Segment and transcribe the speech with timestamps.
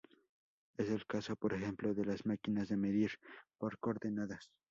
[0.77, 3.19] Es el caso, por ejemplo, de las máquinas de medir
[3.59, 4.49] por coordenadas.